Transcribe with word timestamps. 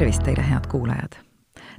tervist 0.00 0.22
teile, 0.22 0.50
head 0.50 0.66
kuulajad! 0.66 1.12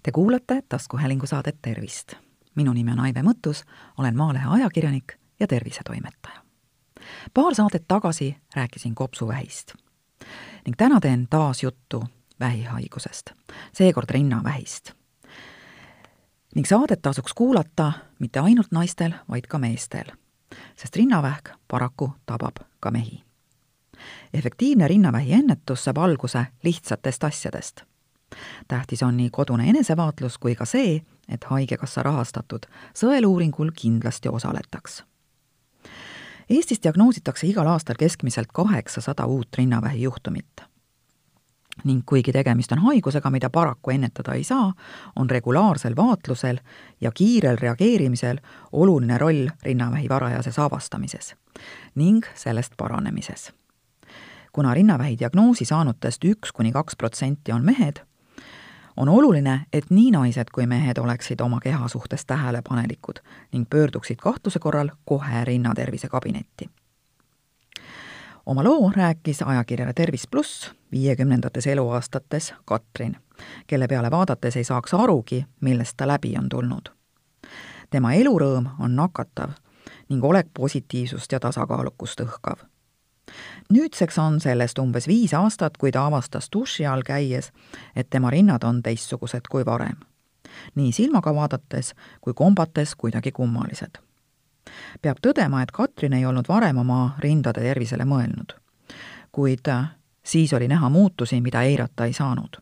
Te 0.03 0.11
kuulate 0.11 0.61
taskuhäälingu 0.69 1.27
saadet 1.27 1.55
Tervist. 1.61 2.13
minu 2.55 2.73
nimi 2.73 2.91
on 2.91 2.99
Aive 2.99 3.21
Mõttus, 3.21 3.63
olen 3.97 4.17
Maalehe 4.17 4.45
ajakirjanik 4.49 5.13
ja 5.39 5.47
tervisetoimetaja. 5.47 6.41
paar 7.33 7.55
saadet 7.55 7.83
tagasi 7.87 8.37
rääkisin 8.55 8.95
kopsuvähist 8.95 9.73
ning 10.65 10.75
täna 10.77 10.99
teen 10.99 11.27
taas 11.29 11.63
juttu 11.63 12.03
vähihaigusest, 12.39 13.29
seekord 13.73 14.09
rinnavähist. 14.09 14.91
ning 16.55 16.67
saadet 16.67 17.01
tasuks 17.01 17.33
kuulata 17.33 17.91
mitte 18.19 18.39
ainult 18.39 18.71
naistel, 18.71 19.11
vaid 19.29 19.47
ka 19.47 19.57
meestel, 19.57 20.05
sest 20.75 20.95
rinnavähk 20.95 21.49
paraku 21.67 22.13
tabab 22.25 22.55
ka 22.79 22.91
mehi 22.91 23.23
efektiivne 24.33 24.87
rinnavähi 24.87 25.33
ennetus 25.33 25.83
saab 25.83 25.97
alguse 25.97 26.47
lihtsatest 26.63 27.23
asjadest. 27.23 27.90
Tähtis 28.71 29.03
on 29.03 29.17
nii 29.17 29.29
kodune 29.29 29.69
enesevaatlus 29.69 30.37
kui 30.37 30.55
ka 30.55 30.65
see, 30.65 31.01
et 31.27 31.43
Haigekassa 31.43 32.03
rahastatud 32.07 32.67
sõeluuringul 32.95 33.73
kindlasti 33.75 34.31
osaletaks. 34.31 35.03
Eestis 36.49 36.79
diagnoositakse 36.83 37.47
igal 37.47 37.67
aastal 37.67 37.99
keskmiselt 37.99 38.51
kaheksasada 38.53 39.25
uut 39.25 39.59
rinnavähi 39.59 40.03
juhtumit. 40.07 40.67
ning 41.83 42.01
kuigi 42.05 42.31
tegemist 42.31 42.71
on 42.71 42.77
haigusega, 42.77 43.29
mida 43.31 43.49
paraku 43.49 43.91
ennetada 43.91 44.33
ei 44.33 44.43
saa, 44.43 44.73
on 45.15 45.29
regulaarsel 45.29 45.95
vaatlusel 45.95 46.57
ja 47.01 47.11
kiirel 47.11 47.57
reageerimisel 47.61 48.37
oluline 48.71 49.17
roll 49.17 49.47
rinnavähi 49.63 50.09
varajases 50.09 50.59
avastamises 50.59 51.35
ning 51.95 52.25
sellest 52.35 52.73
paranemises 52.77 53.51
kuna 54.53 54.73
rinnavähi 54.73 55.15
diagnoosi 55.19 55.65
saanutest 55.65 56.23
üks 56.23 56.51
kuni 56.53 56.71
kaks 56.71 56.95
protsenti 56.95 57.51
on 57.51 57.65
mehed, 57.65 58.03
on 58.97 59.09
oluline, 59.09 59.61
et 59.73 59.85
nii 59.89 60.11
naised 60.11 60.51
kui 60.53 60.67
mehed 60.67 60.97
oleksid 60.97 61.41
oma 61.41 61.59
keha 61.59 61.87
suhtes 61.87 62.25
tähelepanelikud 62.25 63.21
ning 63.51 63.65
pöörduksid 63.69 64.15
kahtluse 64.15 64.59
korral 64.59 64.89
kohe 65.05 65.45
rinnatervise 65.45 66.07
kabinetti. 66.07 66.69
oma 68.45 68.63
loo 68.63 68.91
rääkis 68.95 69.41
ajakirjale 69.41 69.93
Tervis 69.93 70.27
pluss 70.31 70.71
viiekümnendates 70.91 71.67
eluaastates 71.67 72.53
Katrin, 72.65 73.17
kelle 73.67 73.87
peale 73.87 74.11
vaadates 74.11 74.57
ei 74.57 74.63
saaks 74.63 74.93
arugi, 74.93 75.45
millest 75.61 75.93
ta 75.97 76.07
läbi 76.07 76.33
on 76.37 76.49
tulnud. 76.49 76.89
tema 77.89 78.13
elurõõm 78.13 78.69
on 78.79 78.95
nakatav 78.95 79.49
ning 80.09 80.23
olek 80.23 80.47
positiivsust 80.53 81.31
ja 81.31 81.39
tasakaalukust 81.39 82.21
õhkav 82.21 82.70
nüüdseks 83.69 84.17
on 84.19 84.39
sellest 84.39 84.79
umbes 84.79 85.07
viis 85.07 85.33
aastat, 85.33 85.77
kui 85.77 85.91
ta 85.91 86.05
avastas 86.05 86.49
duši 86.53 86.85
all 86.85 87.03
käies, 87.05 87.51
et 87.95 88.09
tema 88.09 88.29
rinnad 88.29 88.63
on 88.63 88.81
teistsugused 88.83 89.47
kui 89.49 89.65
varem. 89.65 89.97
nii 90.75 90.91
silmaga 90.91 91.35
vaadates 91.35 91.93
kui 92.21 92.33
kombates 92.33 92.95
kuidagi 92.95 93.31
kummalised. 93.31 93.97
peab 95.01 95.17
tõdema, 95.27 95.61
et 95.63 95.71
Katrin 95.71 96.13
ei 96.13 96.25
olnud 96.25 96.47
varem 96.47 96.77
oma 96.77 97.15
rindade 97.19 97.61
tervisele 97.61 98.03
mõelnud. 98.05 98.55
kuid 99.31 99.67
siis 100.23 100.53
oli 100.53 100.67
näha 100.67 100.89
muutusi, 100.89 101.41
mida 101.41 101.61
eirata 101.61 102.05
ei 102.05 102.13
saanud. 102.13 102.57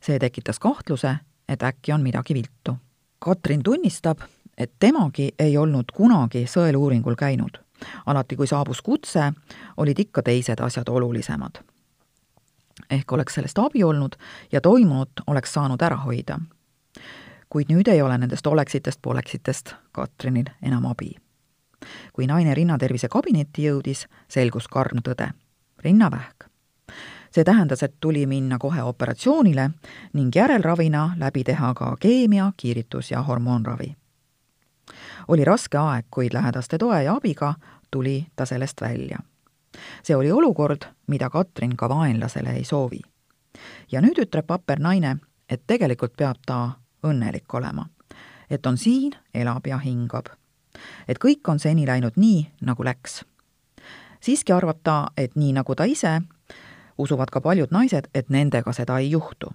see 0.00 0.18
tekitas 0.18 0.58
kahtluse, 0.58 1.16
et 1.48 1.62
äkki 1.62 1.92
on 1.92 2.02
midagi 2.02 2.34
viltu. 2.34 2.76
Katrin 3.18 3.62
tunnistab, 3.62 4.18
et 4.58 4.72
temagi 4.78 5.34
ei 5.38 5.56
olnud 5.56 5.92
kunagi 5.94 6.46
sõeluuringul 6.46 7.14
käinud 7.14 7.62
alati, 8.06 8.36
kui 8.36 8.46
saabus 8.46 8.82
kutse, 8.82 9.32
olid 9.76 9.98
ikka 9.98 10.22
teised 10.22 10.60
asjad 10.60 10.88
olulisemad. 10.88 11.62
ehk 12.90 13.12
oleks 13.12 13.34
sellest 13.34 13.58
abi 13.58 13.84
olnud 13.84 14.16
ja 14.52 14.60
toimunut 14.60 15.10
oleks 15.26 15.52
saanud 15.52 15.82
ära 15.82 15.96
hoida. 15.96 16.38
kuid 17.48 17.66
nüüd 17.68 17.88
ei 17.88 18.02
ole 18.02 18.18
nendest 18.18 18.46
oleksitest-poleksitest 18.46 19.74
Katrinil 19.92 20.46
enam 20.62 20.86
abi. 20.86 21.16
kui 22.12 22.26
naine 22.26 22.54
rinnatervise 22.54 23.08
kabinetti 23.08 23.68
jõudis, 23.68 24.06
selgus 24.28 24.68
karm 24.68 24.98
tõde. 24.98 25.30
rinnavähk 25.84 26.52
see 27.34 27.44
tähendas, 27.44 27.82
et 27.82 27.94
tuli 28.00 28.26
minna 28.26 28.58
kohe 28.58 28.82
operatsioonile 28.82 29.70
ning 30.12 30.36
järelravina 30.36 31.14
läbi 31.16 31.44
teha 31.44 31.74
ka 31.74 31.96
keemia, 32.00 32.52
kiiritus 32.56 33.10
ja 33.10 33.22
hormoonravi 33.22 33.96
oli 35.28 35.44
raske 35.44 35.78
aeg, 35.78 36.06
kuid 36.10 36.34
lähedaste 36.34 36.78
toe 36.78 37.02
ja 37.02 37.14
abiga 37.16 37.54
tuli 37.90 38.26
ta 38.36 38.46
sellest 38.46 38.80
välja. 38.80 39.18
see 40.02 40.16
oli 40.16 40.32
olukord, 40.32 40.82
mida 41.06 41.30
Katrin 41.30 41.76
ka 41.76 41.88
vaenlasele 41.88 42.50
ei 42.50 42.64
soovi. 42.64 43.00
ja 43.92 44.00
nüüd 44.00 44.18
ütleb 44.18 44.48
vapper 44.48 44.80
naine, 44.80 45.16
et 45.48 45.62
tegelikult 45.66 46.16
peab 46.16 46.36
ta 46.46 46.70
õnnelik 47.04 47.54
olema. 47.54 47.86
et 48.50 48.66
on 48.66 48.78
siin, 48.78 49.12
elab 49.34 49.66
ja 49.66 49.78
hingab. 49.78 50.26
et 51.08 51.18
kõik 51.18 51.48
on 51.48 51.58
seni 51.58 51.86
läinud 51.86 52.12
nii, 52.16 52.50
nagu 52.60 52.84
läks. 52.84 53.24
siiski 54.20 54.52
arvab 54.52 54.78
ta, 54.82 55.06
et 55.16 55.36
nii 55.36 55.52
nagu 55.52 55.74
ta 55.74 55.84
ise, 55.84 56.20
usuvad 56.98 57.30
ka 57.30 57.40
paljud 57.40 57.68
naised, 57.70 58.08
et 58.14 58.28
nendega 58.28 58.72
seda 58.72 58.98
ei 58.98 59.10
juhtu. 59.10 59.52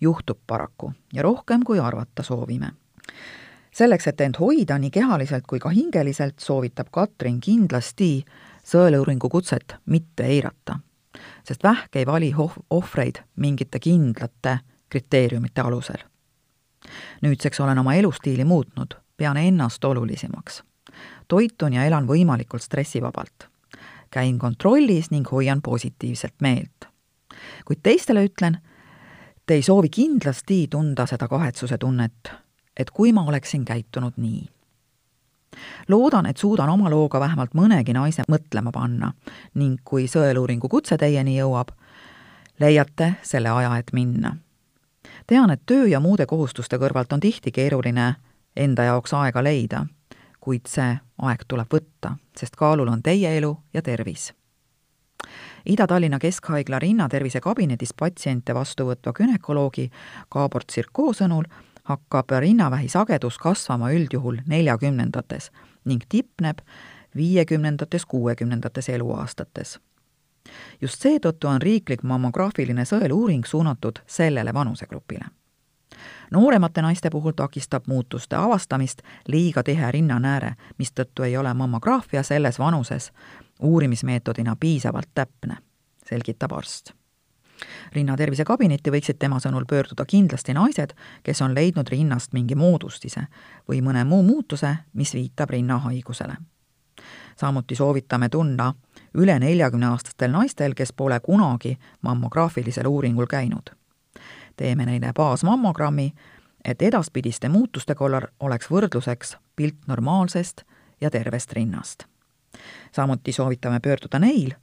juhtub 0.00 0.38
paraku 0.46 0.92
ja 1.12 1.22
rohkem, 1.22 1.62
kui 1.62 1.78
arvata 1.78 2.22
soovime 2.22 2.72
selleks, 3.78 4.06
et 4.06 4.20
end 4.20 4.38
hoida 4.40 4.78
nii 4.78 4.90
kehaliselt 4.90 5.46
kui 5.46 5.60
ka 5.62 5.70
hingeliselt, 5.70 6.38
soovitab 6.42 6.90
Katrin 6.92 7.40
kindlasti 7.40 8.24
sõeluuringu 8.66 9.30
kutset 9.30 9.76
mitte 9.86 10.26
eirata. 10.26 10.80
sest 11.44 11.62
vähk 11.64 11.96
ei 11.96 12.06
vali 12.06 12.32
ohv-, 12.32 12.62
ohvreid 12.70 13.22
mingite 13.36 13.78
kindlate 13.78 14.58
kriteeriumite 14.88 15.60
alusel. 15.60 16.02
nüüdseks 17.22 17.60
olen 17.60 17.78
oma 17.78 17.94
elustiili 17.94 18.44
muutnud, 18.44 18.94
pean 19.16 19.36
ennast 19.36 19.84
olulisemaks. 19.84 20.62
toitun 21.28 21.72
ja 21.72 21.84
elan 21.84 22.06
võimalikult 22.06 22.62
stressivabalt. 22.62 23.48
käin 24.10 24.38
kontrollis 24.38 25.10
ning 25.10 25.30
hoian 25.32 25.62
positiivselt 25.62 26.34
meelt. 26.40 26.88
kuid 27.64 27.78
teistele 27.82 28.24
ütlen, 28.24 28.58
te 29.46 29.54
ei 29.54 29.62
soovi 29.62 29.88
kindlasti 29.88 30.66
tunda 30.70 31.06
seda 31.06 31.28
kahetsuse 31.28 31.78
tunnet 31.78 32.47
et 32.78 32.90
kui 32.90 33.12
ma 33.12 33.24
oleksin 33.26 33.64
käitunud 33.64 34.12
nii. 34.16 34.48
loodan, 35.88 36.26
et 36.26 36.36
suudan 36.36 36.68
oma 36.68 36.90
looga 36.90 37.20
vähemalt 37.20 37.54
mõnegi 37.54 37.92
naise 37.92 38.22
mõtlema 38.28 38.70
panna 38.72 39.12
ning 39.54 39.80
kui 39.84 40.06
sõeluuringu 40.06 40.68
kutse 40.68 40.98
teieni 40.98 41.38
jõuab, 41.38 41.72
leiate 42.60 43.14
selle 43.22 43.48
aja, 43.48 43.76
et 43.76 43.92
minna. 43.92 44.36
tean, 45.26 45.50
et 45.50 45.62
töö 45.66 45.86
ja 45.86 46.00
muude 46.00 46.26
kohustuste 46.26 46.78
kõrvalt 46.78 47.12
on 47.12 47.20
tihti 47.20 47.52
keeruline 47.52 48.14
enda 48.56 48.82
jaoks 48.82 49.14
aega 49.14 49.42
leida, 49.42 49.86
kuid 50.40 50.66
see 50.66 50.98
aeg 51.22 51.44
tuleb 51.48 51.74
võtta, 51.74 52.16
sest 52.36 52.56
kaalul 52.56 52.88
on 52.88 53.02
teie 53.02 53.36
elu 53.38 53.56
ja 53.74 53.82
tervis 53.82 54.32
Ida-Tallinna 55.68 56.18
Keskhaigla 56.18 56.78
rinnatervise 56.78 57.40
kabinetis 57.40 57.92
patsiente 57.98 58.54
vastu 58.54 58.86
võtva 58.88 59.12
günekoloogi 59.12 59.90
Kaabor 60.32 60.64
Tsirkoo 60.64 61.12
sõnul 61.12 61.44
hakkab 61.88 62.30
rinnavähi 62.40 62.88
sagedus 62.88 63.38
kasvama 63.38 63.90
üldjuhul 63.90 64.36
neljakümnendates 64.46 65.50
ning 65.84 66.02
tipneb 66.08 66.58
viiekümnendates, 67.16 68.06
kuuekümnendates 68.06 68.88
eluaastates. 68.88 69.80
just 70.80 71.02
seetõttu 71.02 71.48
on 71.48 71.62
riiklik 71.62 72.02
mammograafiline 72.02 72.84
sõeluuring 72.84 73.44
suunatud 73.44 73.98
sellele 74.06 74.54
vanusegrupile. 74.54 75.24
nooremate 76.30 76.82
naiste 76.82 77.10
puhul 77.10 77.32
takistab 77.32 77.86
muutuste 77.86 78.36
avastamist 78.36 79.02
liiga 79.26 79.62
tihe 79.62 79.92
rinnanääre, 79.92 80.54
mistõttu 80.78 81.22
ei 81.22 81.36
ole 81.36 81.54
mammograafia 81.54 82.22
selles 82.22 82.58
vanuses 82.58 83.12
uurimismeetodina 83.60 84.56
piisavalt 84.60 85.08
täpne, 85.14 85.56
selgitab 86.04 86.52
arst 86.52 86.98
rinnatervise 87.94 88.44
kabinetti 88.44 88.90
võiksid 88.90 89.18
tema 89.18 89.38
sõnul 89.40 89.66
pöörduda 89.68 90.04
kindlasti 90.06 90.54
naised, 90.54 90.94
kes 91.22 91.42
on 91.42 91.54
leidnud 91.54 91.88
rinnast 91.88 92.32
mingi 92.32 92.54
moodustise 92.54 93.26
või 93.68 93.82
mõne 93.82 94.04
muu 94.04 94.22
muutuse, 94.22 94.76
mis 94.92 95.14
viitab 95.14 95.50
rinnahaigusele. 95.50 96.36
samuti 97.36 97.74
soovitame 97.74 98.28
tunda 98.28 98.74
üle 99.14 99.38
neljakümneaastastel 99.38 100.30
naistel, 100.30 100.74
kes 100.74 100.92
pole 100.92 101.20
kunagi 101.20 101.78
mammograafilisel 102.00 102.86
uuringul 102.86 103.26
käinud. 103.26 103.70
teeme 104.56 104.86
neile 104.86 105.12
baasmammogrammi, 105.12 106.12
et 106.64 106.82
edaspidiste 106.82 107.48
muutuste 107.48 107.94
korral 107.94 108.26
oleks 108.40 108.70
võrdluseks 108.70 109.36
pilt 109.56 109.86
normaalsest 109.86 110.62
ja 111.00 111.10
tervest 111.10 111.52
rinnast. 111.52 112.04
samuti 112.92 113.32
soovitame 113.32 113.80
pöörduda 113.80 114.18
neil, 114.18 114.54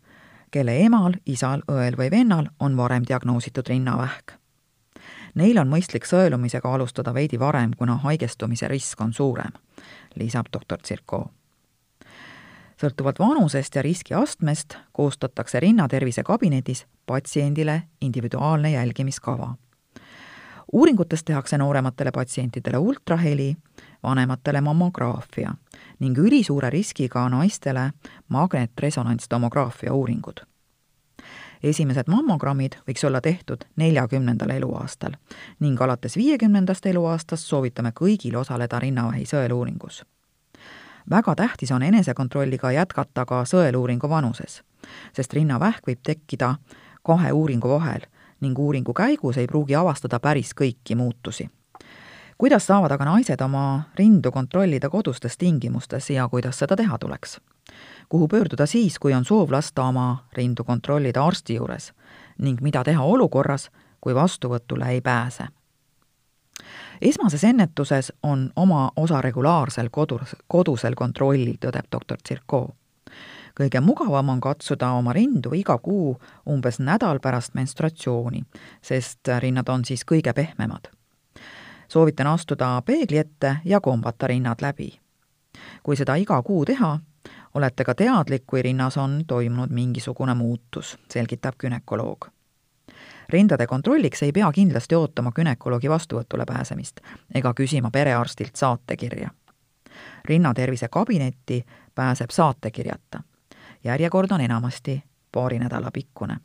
kelle 0.56 0.78
emal, 0.86 1.18
isal, 1.28 1.66
õel 1.68 1.98
või 2.00 2.08
vennal 2.14 2.48
on 2.64 2.78
varem 2.80 3.04
diagnoositud 3.08 3.68
rinnavähk. 3.68 4.38
Neil 5.36 5.58
on 5.60 5.68
mõistlik 5.68 6.08
sõelumisega 6.08 6.70
alustada 6.78 7.12
veidi 7.14 7.36
varem, 7.40 7.74
kuna 7.76 7.98
haigestumise 8.06 8.70
risk 8.72 9.02
on 9.04 9.12
suurem, 9.14 9.52
lisab 10.16 10.48
doktor 10.54 10.80
Tsirko. 10.80 11.26
sõltuvalt 12.80 13.20
vanusest 13.20 13.76
ja 13.76 13.82
riskiastmest 13.82 14.78
koostatakse 14.92 15.60
rinnatervise 15.60 16.24
kabinetis 16.24 16.86
patsiendile 17.06 17.82
individuaalne 18.02 18.72
jälgimiskava. 18.72 19.56
uuringutes 20.72 21.24
tehakse 21.24 21.58
noorematele 21.58 22.12
patsientidele 22.12 22.78
ultraheli, 22.78 23.56
vanematele 24.06 24.62
mammograafia 24.62 25.54
ning 26.00 26.18
ülisuure 26.18 26.70
riskiga 26.70 27.30
naistele 27.30 27.92
magnetresonantstomograafia 28.30 29.94
uuringud. 29.94 30.46
esimesed 31.64 32.08
mammogrammid 32.08 32.76
võiks 32.88 33.08
olla 33.08 33.22
tehtud 33.22 33.66
neljakümnendal 33.76 34.50
eluaastal 34.50 35.18
ning 35.60 35.82
alates 35.82 36.18
viiekümnendast 36.18 36.86
eluaastast 36.86 37.44
soovitame 37.44 37.92
kõigil 38.02 38.36
osaleda 38.38 38.80
rinnavähi 38.80 39.26
sõeluuringus 39.26 40.04
väga 41.10 41.36
tähtis 41.36 41.72
on 41.72 41.84
enesekontrolliga 41.84 42.72
jätkata 42.72 43.26
ka 43.26 43.44
sõeluuringu 43.46 44.10
vanuses, 44.10 44.62
sest 45.14 45.34
rinnavähk 45.34 45.88
võib 45.88 46.02
tekkida 46.04 46.56
kahe 47.04 47.32
uuringu 47.32 47.70
vahel 47.70 48.06
ning 48.42 48.60
uuringu 48.60 48.94
käigus 48.94 49.38
ei 49.38 49.48
pruugi 49.48 49.76
avastada 49.76 50.20
päris 50.20 50.54
kõiki 50.54 50.96
muutusi. 50.96 51.50
Kuidas 52.38 52.68
saavad 52.68 52.92
aga 52.92 53.06
naised 53.06 53.42
oma 53.42 53.84
rindu 53.96 54.32
kontrollida 54.32 54.90
kodustes 54.90 55.38
tingimustes 55.38 56.10
ja 56.10 56.28
kuidas 56.30 56.60
seda 56.60 56.76
teha 56.76 56.98
tuleks? 56.98 57.40
kuhu 58.10 58.28
pöörduda 58.28 58.66
siis, 58.66 59.00
kui 59.00 59.14
on 59.14 59.26
soov 59.26 59.52
lasta 59.52 59.84
oma 59.84 60.26
rindu 60.34 60.64
kontrollida 60.64 61.26
arsti 61.26 61.56
juures 61.56 61.94
ning 62.38 62.62
mida 62.62 62.84
teha 62.84 63.04
olukorras, 63.04 63.70
kui 64.02 64.16
vastuvõtule 64.16 64.90
ei 64.90 65.02
pääse 65.02 65.48
esmases 67.02 67.44
ennetuses 67.44 68.14
on 68.24 68.52
oma 68.56 68.92
osa 68.96 69.22
regulaarsel 69.22 69.90
kodus, 69.92 70.36
kodusel 70.48 70.96
kontrollil, 70.96 71.58
tõdeb 71.60 71.88
doktor 71.92 72.18
Tsirkov. 72.24 72.70
kõige 73.56 73.80
mugavam 73.82 74.30
on 74.30 74.42
katsuda 74.42 74.92
oma 74.92 75.14
rindu 75.14 75.54
iga 75.56 75.78
kuu 75.78 76.18
umbes 76.50 76.80
nädal 76.80 77.20
pärast 77.20 77.54
menstratsiooni, 77.54 78.44
sest 78.82 79.28
rinnad 79.40 79.70
on 79.70 79.86
siis 79.86 80.04
kõige 80.06 80.34
pehmemad. 80.34 80.92
Soovitan 81.88 82.28
astuda 82.28 82.82
peegli 82.86 83.18
ette 83.18 83.58
ja 83.66 83.82
kombata 83.82 84.28
rinnad 84.28 84.62
läbi. 84.62 85.00
kui 85.84 85.96
seda 85.96 86.16
iga 86.16 86.42
kuu 86.42 86.66
teha, 86.66 87.00
olete 87.54 87.84
ka 87.84 87.96
teadlik, 87.96 88.44
kui 88.48 88.62
rinnas 88.62 88.98
on 88.98 89.24
toimunud 89.28 89.70
mingisugune 89.70 90.34
muutus, 90.34 90.98
selgitab 91.10 91.56
gümnakoloog 91.60 92.36
rindade 93.30 93.68
kontrolliks 93.68 94.24
ei 94.24 94.32
pea 94.32 94.52
kindlasti 94.52 94.96
ootama 94.96 95.32
günekoloogi 95.32 95.90
vastuvõtule 95.90 96.46
pääsemist 96.46 97.02
ega 97.36 97.54
küsima 97.54 97.92
perearstilt 97.92 98.56
saatekirja. 98.56 99.30
rinnatervise 100.26 100.88
kabinetti 100.88 101.66
pääseb 101.96 102.30
saatekirjata. 102.30 103.24
järjekord 103.84 104.32
on 104.32 104.42
enamasti 104.42 105.04
paari 105.32 105.60
nädala 105.60 105.92
pikkune. 105.92 106.38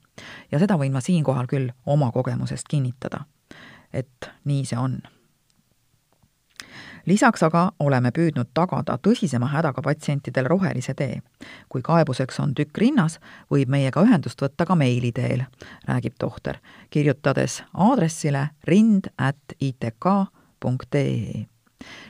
ja 0.53 0.59
seda 0.59 0.75
võin 0.75 0.93
ma 0.93 1.01
siinkohal 1.01 1.47
küll 1.47 1.71
oma 1.87 2.13
kogemusest 2.13 2.69
kinnitada, 2.71 3.25
et 3.93 4.31
nii 4.45 4.65
see 4.65 4.79
on 4.79 4.99
lisaks 7.07 7.43
aga 7.43 7.73
oleme 7.79 8.11
püüdnud 8.11 8.47
tagada 8.55 8.99
tõsisema 9.03 9.47
hädaga 9.53 9.83
patsientidele 9.83 10.49
rohelise 10.49 10.95
tee. 10.95 11.23
kui 11.69 11.83
kaebuseks 11.83 12.41
on 12.41 12.55
tükk 12.55 12.79
rinnas, 12.79 13.21
võib 13.51 13.69
meiega 13.69 14.03
ühendust 14.03 14.43
võtta 14.43 14.67
ka 14.67 14.75
meili 14.75 15.13
teel, 15.13 15.43
räägib 15.89 16.15
tohter, 16.19 16.59
kirjutades 16.91 17.63
aadressile 17.75 18.49
rind.itk.ee. 18.65 19.07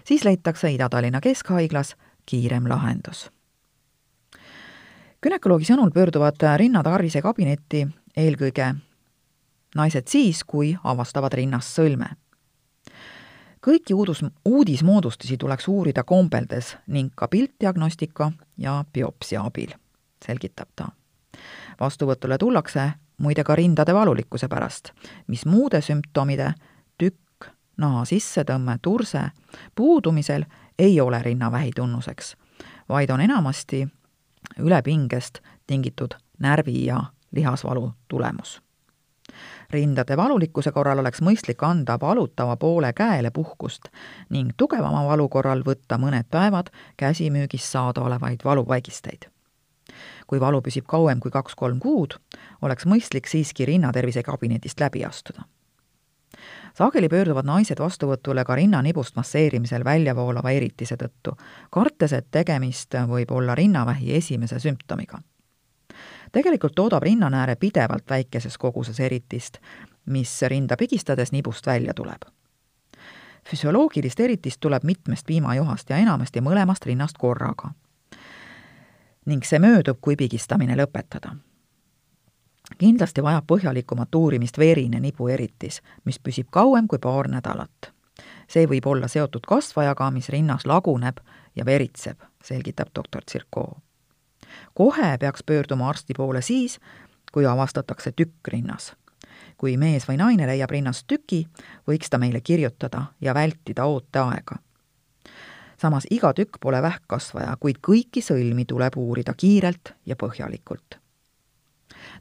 siis 0.04 0.24
leitakse 0.24 0.70
Ida-Tallinna 0.70 1.20
Keskhaiglas 1.20 1.96
kiirem 2.26 2.68
lahendus. 2.68 3.30
günekoloogi 5.22 5.64
sõnul 5.64 5.90
pöörduvad 5.90 6.36
rinnatarvise 6.56 7.22
kabinetti 7.22 7.88
eelkõige 8.16 8.74
naised 9.76 10.08
siis, 10.08 10.44
kui 10.44 10.76
avastavad 10.84 11.32
rinnas 11.32 11.76
sõlme 11.76 12.16
kõiki 13.66 13.94
uudus, 13.94 14.24
uudismoodustusi 14.44 15.36
tuleks 15.36 15.68
uurida 15.68 16.04
kombeldes 16.04 16.76
ning 16.86 17.12
ka 17.14 17.28
piltdiagnostika 17.28 18.32
ja 18.58 18.84
biopsia 18.92 19.42
abil, 19.42 19.72
selgitab 20.24 20.68
ta. 20.76 20.88
vastuvõtule 21.80 22.38
tullakse 22.38 22.90
muide 23.18 23.44
ka 23.44 23.54
rindade 23.56 23.94
valulikkuse 23.94 24.48
pärast, 24.48 24.90
mis 25.26 25.46
muude 25.46 25.80
sümptomide, 25.80 26.54
tükk, 26.98 27.50
naha 27.76 28.04
sissetõmme, 28.04 28.78
turse 28.82 29.30
puudumisel 29.74 30.44
ei 30.78 31.00
ole 31.00 31.22
rinnavähi 31.22 31.70
tunnuseks, 31.76 32.36
vaid 32.88 33.10
on 33.10 33.20
enamasti 33.20 33.88
ülepingest 34.58 35.38
tingitud 35.66 36.14
närvi- 36.38 36.86
ja 36.86 37.04
lihasvalu 37.32 37.92
tulemus 38.08 38.60
rindade 39.70 40.16
valulikkuse 40.16 40.72
korral 40.72 40.98
oleks 40.98 41.22
mõistlik 41.22 41.62
anda 41.66 41.98
valutava 42.00 42.56
poole 42.56 42.92
käele 42.92 43.30
puhkust 43.30 43.88
ning 44.30 44.52
tugevama 44.56 45.04
valu 45.06 45.28
korral 45.28 45.62
võtta 45.66 45.98
mõned 45.98 46.26
päevad 46.30 46.72
käsimüügis 46.96 47.70
saada 47.72 48.00
olevaid 48.00 48.44
valuvaigisteid. 48.44 49.30
kui 50.26 50.40
valu 50.40 50.60
püsib 50.62 50.84
kauem 50.86 51.20
kui 51.20 51.30
kaks-kolm 51.30 51.78
kuud, 51.78 52.14
oleks 52.62 52.86
mõistlik 52.86 53.26
siiski 53.26 53.66
rinnatervise 53.66 54.22
kabinetist 54.22 54.80
läbi 54.80 55.04
astuda 55.04 55.42
sageli 56.74 57.08
pöörduvad 57.08 57.44
naised 57.44 57.78
vastuvõtule 57.78 58.44
ka 58.44 58.54
rinnanibust 58.54 59.16
masseerimisel 59.16 59.84
väljavoolava 59.84 60.50
eritise 60.50 60.96
tõttu, 60.96 61.34
kartes, 61.70 62.12
et 62.12 62.30
tegemist 62.30 62.94
võib 63.08 63.32
olla 63.34 63.54
rinnavähi 63.54 64.14
esimese 64.16 64.58
sümptomiga 64.58 65.18
tegelikult 66.32 66.74
toodab 66.74 67.02
rinnanääre 67.02 67.56
pidevalt 67.56 68.10
väikeses 68.10 68.58
koguses 68.58 69.00
eritist, 69.00 69.58
mis 70.06 70.42
rinda 70.42 70.76
pigistades 70.76 71.32
nibust 71.32 71.66
välja 71.66 71.94
tuleb. 71.94 72.20
füsioloogilist 73.50 74.20
eritist 74.20 74.60
tuleb 74.60 74.84
mitmest 74.84 75.26
piimajohast 75.26 75.90
ja 75.90 75.96
enamasti 75.96 76.40
mõlemast 76.40 76.86
rinnast 76.86 77.18
korraga. 77.18 77.70
ning 79.26 79.44
see 79.44 79.58
möödub, 79.58 79.98
kui 80.00 80.16
pigistamine 80.16 80.76
lõpetada 80.76 81.36
kindlasti 82.78 83.22
vajab 83.22 83.44
põhjalikumat 83.46 84.14
uurimist 84.14 84.58
verine 84.58 85.00
nibueritis, 85.00 85.82
mis 86.04 86.18
püsib 86.18 86.46
kauem 86.50 86.88
kui 86.88 86.98
paar 86.98 87.28
nädalat. 87.28 87.92
see 88.48 88.66
võib 88.66 88.86
olla 88.86 89.08
seotud 89.08 89.46
kasvajaga, 89.46 90.10
mis 90.10 90.28
rinnas 90.28 90.66
laguneb 90.66 91.20
ja 91.56 91.64
veritseb, 91.64 92.18
selgitab 92.42 92.88
doktor 92.94 93.24
Tsirkov 93.24 93.89
kohe 94.74 95.18
peaks 95.18 95.42
pöörduma 95.46 95.88
arsti 95.88 96.14
poole 96.16 96.42
siis, 96.42 96.78
kui 97.32 97.46
avastatakse 97.46 98.12
tükk 98.12 98.48
rinnas. 98.48 98.94
kui 99.60 99.76
mees 99.76 100.06
või 100.08 100.16
naine 100.16 100.46
leiab 100.48 100.70
rinnast 100.72 101.04
tüki, 101.06 101.42
võiks 101.88 102.08
ta 102.10 102.18
meile 102.18 102.40
kirjutada 102.40 103.02
ja 103.20 103.34
vältida 103.34 103.84
ooteaega. 103.84 104.56
samas 105.76 106.06
iga 106.10 106.32
tükk 106.32 106.60
pole 106.60 106.82
vähkkasvaja, 106.82 107.56
kuid 107.60 107.76
kõiki 107.88 108.22
sõlmi 108.22 108.64
tuleb 108.64 108.96
uurida 108.96 109.34
kiirelt 109.34 109.94
ja 110.06 110.16
põhjalikult. 110.16 110.98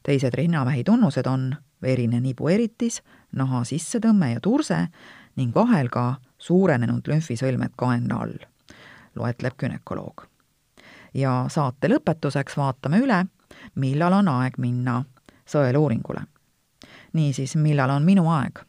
teised 0.04 0.34
rinnavähi 0.34 0.84
tunnused 0.84 1.28
on 1.28 1.56
verine 1.82 2.20
nibueritis, 2.20 3.02
naha 3.32 3.64
sissetõmme 3.64 4.34
ja 4.34 4.40
turse 4.40 4.88
ning 5.36 5.56
vahel 5.56 5.90
ka 5.90 6.16
suurenenud 6.38 7.08
lümfisõlmed 7.08 7.72
kaenla 7.78 8.16
all, 8.16 8.38
loetleb 9.16 9.58
gümnakoloog 9.58 10.29
ja 11.14 11.46
saate 11.48 11.90
lõpetuseks 11.90 12.58
vaatame 12.58 13.00
üle, 13.00 13.26
millal 13.76 14.14
on 14.14 14.28
aeg 14.28 14.58
minna 14.58 15.04
sõeluuringule. 15.46 16.22
niisiis, 17.14 17.56
millal 17.56 17.90
on 17.90 18.04
minu 18.04 18.30
aeg? 18.30 18.60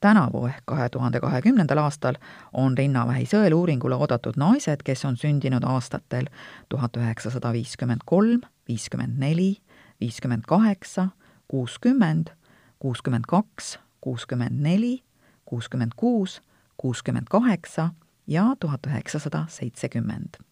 tänavu 0.00 0.46
ehk 0.46 0.62
kahe 0.64 0.88
tuhande 0.88 1.20
kahekümnendal 1.20 1.78
aastal 1.78 2.14
on 2.52 2.78
rinnavähi 2.78 3.26
sõeluuringule 3.26 3.94
oodatud 3.94 4.38
naised, 4.38 4.82
kes 4.84 5.04
on 5.04 5.16
sündinud 5.16 5.64
aastatel 5.66 6.28
tuhat 6.68 6.96
üheksasada 6.96 7.52
viiskümmend 7.52 8.06
kolm, 8.06 8.40
viiskümmend 8.68 9.18
neli, 9.18 9.56
viiskümmend 10.00 10.46
kaheksa, 10.46 11.08
kuuskümmend, 11.48 12.30
kuuskümmend 12.78 13.26
kaks, 13.28 13.78
kuuskümmend 14.00 14.62
neli, 14.62 15.02
kuuskümmend 15.44 15.92
kuus, 15.96 16.40
kuuskümmend 16.76 17.26
kaheksa 17.30 17.90
ja 18.26 18.54
tuhat 18.60 18.86
üheksasada 18.86 19.46
seitsekümmend 19.48 20.45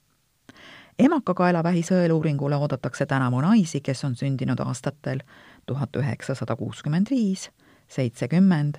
emakakaelavähi 0.98 1.82
sõeluuringule 1.82 2.56
oodatakse 2.56 3.06
tänavu 3.06 3.40
naisi, 3.40 3.80
kes 3.80 4.04
on 4.04 4.16
sündinud 4.16 4.60
aastatel 4.60 5.20
tuhat 5.66 5.96
üheksasada 5.96 6.56
kuuskümmend 6.56 7.06
viis, 7.10 7.50
seitsekümmend, 7.88 8.74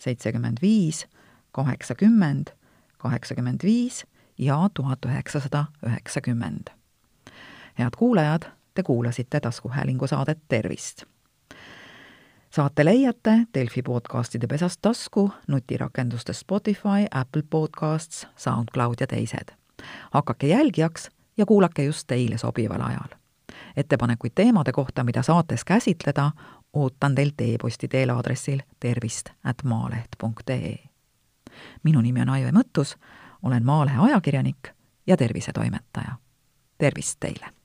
seitsekümmend 0.00 0.58
viis, 0.62 1.06
kaheksakümmend, 1.52 2.50
kaheksakümmend 2.98 3.60
viis 3.62 4.04
ja 4.38 4.70
tuhat 4.74 5.04
üheksasada 5.06 5.64
üheksakümmend. 5.86 6.68
head 7.78 7.96
kuulajad, 7.98 8.42
te 8.74 8.82
kuulasite 8.82 9.40
taskuhäälingu 9.40 10.06
saadet 10.06 10.38
Tervist! 10.48 11.02
saate 12.50 12.84
leiate 12.84 13.46
Delfi 13.54 13.82
podcastide 13.82 14.46
pesast 14.46 14.82
tasku, 14.82 15.30
nutirakendustes 15.46 16.40
Spotify, 16.40 17.06
Apple 17.10 17.42
Podcasts, 17.50 18.26
SoundCloud 18.36 18.94
ja 19.00 19.06
teised. 19.06 19.54
hakake 20.10 20.46
jälgijaks 20.46 21.10
ja 21.40 21.46
kuulake 21.46 21.84
just 21.84 22.06
teile 22.06 22.38
sobival 22.38 22.80
ajal. 22.80 23.16
ettepanekuid 23.76 24.32
teemade 24.34 24.72
kohta, 24.72 25.04
mida 25.04 25.22
saates 25.22 25.64
käsitleda, 25.64 26.30
ootan 26.72 27.14
teilt 27.14 27.40
e-posti 27.40 27.88
teel 27.88 28.10
aadressil 28.10 28.60
tervist 28.80 29.30
at 29.44 29.64
maaleht 29.64 30.08
punkt 30.18 30.50
ee. 30.50 30.78
minu 31.82 32.00
nimi 32.00 32.20
on 32.20 32.28
Aive 32.28 32.52
Mõttus, 32.52 32.96
olen 33.42 33.64
Maalehe 33.64 33.98
ajakirjanik 33.98 34.68
ja 35.06 35.16
tervisetoimetaja. 35.16 36.12
tervist 36.78 37.16
teile! 37.20 37.59